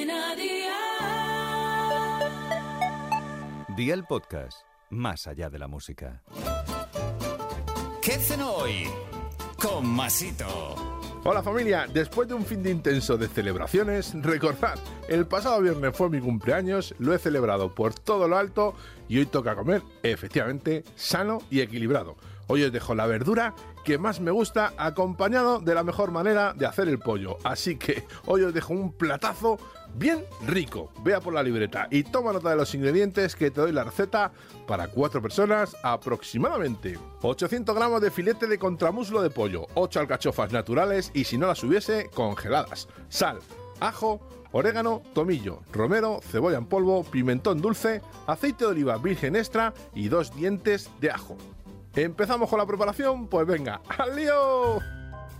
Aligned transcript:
Cadena 0.00 0.34
Dial. 0.34 0.70
Día 3.76 3.92
el 3.94 4.04
podcast, 4.04 4.62
más 4.88 5.26
allá 5.26 5.50
de 5.50 5.58
la 5.58 5.68
música. 5.68 6.22
¿Qué 8.00 8.14
hacen 8.14 8.40
hoy? 8.40 8.86
Con 9.60 9.86
Masito. 9.86 10.46
Hola 11.22 11.42
familia, 11.42 11.86
después 11.92 12.26
de 12.28 12.34
un 12.34 12.46
fin 12.46 12.62
de 12.62 12.70
intenso 12.70 13.18
de 13.18 13.28
celebraciones, 13.28 14.14
recordad, 14.22 14.78
el 15.06 15.26
pasado 15.26 15.60
viernes 15.60 15.94
fue 15.94 16.08
mi 16.08 16.18
cumpleaños, 16.18 16.94
lo 16.98 17.14
he 17.14 17.18
celebrado 17.18 17.74
por 17.74 17.92
todo 17.92 18.26
lo 18.26 18.38
alto 18.38 18.74
y 19.06 19.18
hoy 19.18 19.26
toca 19.26 19.54
comer, 19.54 19.82
efectivamente, 20.02 20.82
sano 20.94 21.40
y 21.50 21.60
equilibrado. 21.60 22.16
Hoy 22.52 22.64
os 22.64 22.72
dejo 22.72 22.96
la 22.96 23.06
verdura 23.06 23.54
que 23.84 23.96
más 23.96 24.18
me 24.18 24.32
gusta 24.32 24.72
acompañado 24.76 25.60
de 25.60 25.72
la 25.72 25.84
mejor 25.84 26.10
manera 26.10 26.52
de 26.52 26.66
hacer 26.66 26.88
el 26.88 26.98
pollo. 26.98 27.38
Así 27.44 27.76
que 27.76 28.04
hoy 28.26 28.42
os 28.42 28.52
dejo 28.52 28.74
un 28.74 28.92
platazo 28.92 29.56
bien 29.94 30.24
rico. 30.48 30.90
Vea 31.04 31.20
por 31.20 31.32
la 31.32 31.44
libreta 31.44 31.86
y 31.92 32.02
toma 32.02 32.32
nota 32.32 32.50
de 32.50 32.56
los 32.56 32.74
ingredientes 32.74 33.36
que 33.36 33.52
te 33.52 33.60
doy 33.60 33.70
la 33.70 33.84
receta 33.84 34.32
para 34.66 34.88
cuatro 34.88 35.22
personas 35.22 35.76
aproximadamente. 35.84 36.98
800 37.22 37.72
gramos 37.72 38.00
de 38.00 38.10
filete 38.10 38.48
de 38.48 38.58
contramuslo 38.58 39.22
de 39.22 39.30
pollo, 39.30 39.68
8 39.74 40.00
alcachofas 40.00 40.50
naturales 40.50 41.12
y 41.14 41.22
si 41.22 41.38
no 41.38 41.46
las 41.46 41.62
hubiese, 41.62 42.10
congeladas. 42.12 42.88
Sal, 43.10 43.38
ajo, 43.78 44.26
orégano, 44.50 45.02
tomillo, 45.14 45.60
romero, 45.70 46.18
cebolla 46.20 46.58
en 46.58 46.66
polvo, 46.66 47.04
pimentón 47.04 47.62
dulce, 47.62 48.02
aceite 48.26 48.64
de 48.64 48.72
oliva 48.72 48.96
virgen 48.98 49.36
extra 49.36 49.72
y 49.94 50.08
dos 50.08 50.34
dientes 50.34 50.90
de 51.00 51.12
ajo. 51.12 51.36
¿Empezamos 51.96 52.48
con 52.48 52.60
la 52.60 52.66
preparación? 52.66 53.26
Pues 53.26 53.46
venga, 53.46 53.80
¡al 53.98 54.14
lío! 54.14 54.78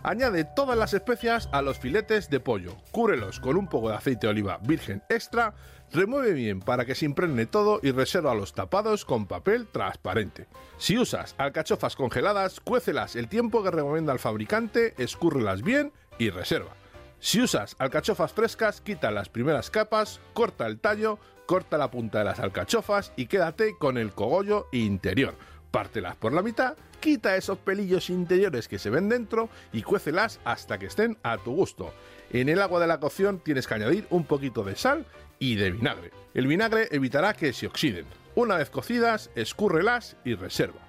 Añade 0.02 0.44
todas 0.44 0.76
las 0.76 0.94
especias 0.94 1.48
a 1.52 1.62
los 1.62 1.78
filetes 1.78 2.28
de 2.28 2.40
pollo, 2.40 2.74
cúrelos 2.90 3.38
con 3.38 3.56
un 3.56 3.68
poco 3.68 3.90
de 3.90 3.96
aceite 3.96 4.26
de 4.26 4.32
oliva 4.32 4.58
virgen 4.62 5.02
extra, 5.08 5.54
remueve 5.92 6.32
bien 6.32 6.58
para 6.60 6.84
que 6.84 6.96
se 6.96 7.04
impregne 7.04 7.46
todo 7.46 7.78
y 7.84 7.92
reserva 7.92 8.34
los 8.34 8.52
tapados 8.52 9.04
con 9.04 9.26
papel 9.26 9.68
transparente. 9.68 10.48
Si 10.76 10.98
usas 10.98 11.36
alcachofas 11.38 11.94
congeladas, 11.94 12.58
cuécelas 12.58 13.14
el 13.14 13.28
tiempo 13.28 13.62
que 13.62 13.70
recomienda 13.70 14.12
el 14.12 14.18
fabricante, 14.18 14.94
escúrrelas 14.98 15.62
bien 15.62 15.92
y 16.18 16.30
reserva. 16.30 16.74
Si 17.20 17.40
usas 17.40 17.76
alcachofas 17.78 18.32
frescas, 18.32 18.80
quita 18.80 19.12
las 19.12 19.28
primeras 19.28 19.70
capas, 19.70 20.20
corta 20.32 20.66
el 20.66 20.80
tallo, 20.80 21.20
corta 21.46 21.78
la 21.78 21.92
punta 21.92 22.20
de 22.20 22.24
las 22.24 22.40
alcachofas 22.40 23.12
y 23.14 23.26
quédate 23.26 23.76
con 23.78 23.98
el 23.98 24.12
cogollo 24.12 24.66
interior 24.72 25.36
pártelas 25.70 26.16
por 26.16 26.32
la 26.32 26.42
mitad, 26.42 26.76
quita 27.00 27.36
esos 27.36 27.58
pelillos 27.58 28.10
interiores 28.10 28.68
que 28.68 28.78
se 28.78 28.90
ven 28.90 29.08
dentro 29.08 29.48
y 29.72 29.82
cuécelas 29.82 30.40
hasta 30.44 30.78
que 30.78 30.86
estén 30.86 31.18
a 31.22 31.38
tu 31.38 31.52
gusto. 31.52 31.92
En 32.30 32.48
el 32.48 32.62
agua 32.62 32.80
de 32.80 32.86
la 32.86 33.00
cocción 33.00 33.40
tienes 33.40 33.66
que 33.66 33.74
añadir 33.74 34.06
un 34.10 34.24
poquito 34.24 34.62
de 34.62 34.76
sal 34.76 35.06
y 35.38 35.56
de 35.56 35.72
vinagre. 35.72 36.10
El 36.34 36.46
vinagre 36.46 36.88
evitará 36.90 37.34
que 37.34 37.52
se 37.52 37.66
oxiden. 37.66 38.06
Una 38.34 38.56
vez 38.56 38.70
cocidas, 38.70 39.30
escúrrelas 39.34 40.16
y 40.24 40.34
reserva. 40.34 40.80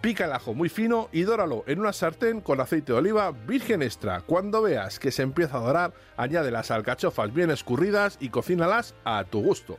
Pica 0.00 0.24
el 0.24 0.32
ajo 0.32 0.54
muy 0.54 0.70
fino 0.70 1.10
y 1.12 1.22
dóralo 1.22 1.62
en 1.66 1.78
una 1.78 1.92
sartén 1.92 2.40
con 2.40 2.60
aceite 2.60 2.92
de 2.92 2.98
oliva 2.98 3.32
virgen 3.32 3.82
extra. 3.82 4.22
Cuando 4.22 4.62
veas 4.62 4.98
que 4.98 5.12
se 5.12 5.22
empieza 5.22 5.58
a 5.58 5.60
dorar, 5.60 5.92
añade 6.16 6.50
las 6.50 6.70
alcachofas 6.70 7.34
bien 7.34 7.50
escurridas 7.50 8.16
y 8.18 8.30
cocínalas 8.30 8.94
a 9.04 9.24
tu 9.24 9.42
gusto. 9.42 9.78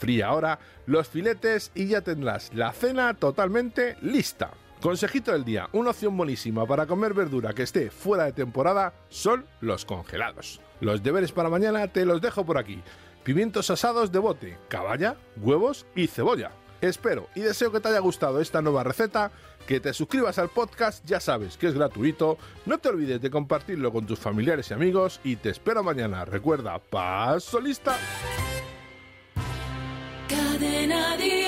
Fría 0.00 0.28
ahora 0.28 0.58
los 0.86 1.08
filetes 1.08 1.72
y 1.74 1.88
ya 1.88 2.00
tendrás 2.00 2.50
la 2.54 2.72
cena 2.72 3.12
totalmente 3.12 3.98
lista. 4.00 4.50
Consejito 4.80 5.32
del 5.32 5.44
día, 5.44 5.68
una 5.72 5.90
opción 5.90 6.16
buenísima 6.16 6.64
para 6.64 6.86
comer 6.86 7.12
verdura 7.12 7.52
que 7.52 7.64
esté 7.64 7.90
fuera 7.90 8.24
de 8.24 8.32
temporada 8.32 8.94
son 9.10 9.44
los 9.60 9.84
congelados. 9.84 10.62
Los 10.80 11.02
deberes 11.02 11.32
para 11.32 11.50
mañana 11.50 11.86
te 11.88 12.06
los 12.06 12.22
dejo 12.22 12.46
por 12.46 12.56
aquí. 12.56 12.82
Pimientos 13.24 13.68
asados 13.68 14.10
de 14.10 14.20
bote, 14.20 14.56
caballa, 14.68 15.16
huevos 15.36 15.84
y 15.94 16.06
cebolla. 16.06 16.52
Espero 16.80 17.28
y 17.34 17.40
deseo 17.40 17.70
que 17.70 17.80
te 17.80 17.88
haya 17.88 17.98
gustado 17.98 18.40
esta 18.40 18.62
nueva 18.62 18.82
receta, 18.82 19.30
que 19.66 19.80
te 19.80 19.92
suscribas 19.92 20.38
al 20.38 20.48
podcast, 20.48 21.04
ya 21.04 21.20
sabes 21.20 21.58
que 21.58 21.66
es 21.66 21.74
gratuito, 21.74 22.38
no 22.64 22.78
te 22.78 22.88
olvides 22.88 23.20
de 23.20 23.30
compartirlo 23.30 23.92
con 23.92 24.06
tus 24.06 24.18
familiares 24.18 24.70
y 24.70 24.74
amigos 24.74 25.20
y 25.22 25.36
te 25.36 25.50
espero 25.50 25.82
mañana. 25.82 26.24
Recuerda, 26.24 26.78
paso 26.78 27.60
lista 27.60 27.98
de 30.60 30.86
nadie. 30.86 31.39